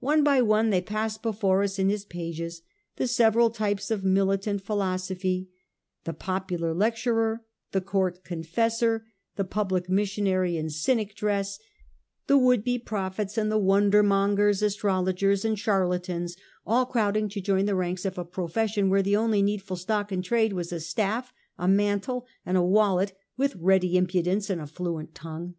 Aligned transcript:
One 0.00 0.22
by 0.22 0.42
one 0.42 0.68
they 0.68 0.82
pass 0.82 1.16
before 1.16 1.62
us 1.62 1.78
in 1.78 1.88
his 1.88 2.04
pages, 2.04 2.60
the 2.96 3.06
several 3.06 3.48
types 3.48 3.90
of 3.90 4.04
militant 4.04 4.60
philosophy,— 4.60 5.48
the 6.04 6.12
popular 6.12 6.74
lecturer, 6.74 7.42
the 7.72 7.80
court 7.80 8.24
confessor, 8.24 9.06
the 9.36 9.44
public 9.44 9.88
missionary 9.88 10.58
in 10.58 10.68
Cynic 10.68 11.14
dress, 11.14 11.58
the 12.26 12.36
would 12.36 12.62
be 12.62 12.78
prophets, 12.78 13.38
and 13.38 13.50
the 13.50 13.56
wonder 13.56 14.02
mongers, 14.02 14.60
astrologers, 14.60 15.46
and 15.46 15.58
charlatans 15.58 16.36
all 16.66 16.84
crowding 16.84 17.30
to 17.30 17.40
join 17.40 17.64
the 17.64 17.74
ranks 17.74 18.04
of 18.04 18.18
a 18.18 18.24
profession 18.26 18.90
where 18.90 19.02
the 19.02 19.16
only 19.16 19.40
needful 19.40 19.76
stock 19.78 20.12
in 20.12 20.20
trade 20.20 20.52
was 20.52 20.72
a 20.74 20.80
staff, 20.80 21.32
a 21.56 21.66
mantle, 21.66 22.26
and 22.44 22.58
a 22.58 22.62
wallet, 22.62 23.14
with 23.38 23.56
ready 23.56 23.96
impudence 23.96 24.50
and 24.50 24.70
fluent 24.70 25.14
tongue. 25.14 25.54